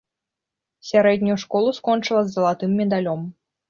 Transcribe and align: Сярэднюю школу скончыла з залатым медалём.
Сярэднюю 0.93 1.37
школу 1.45 1.77
скончыла 1.83 2.21
з 2.27 2.39
залатым 2.41 2.71
медалём. 2.83 3.21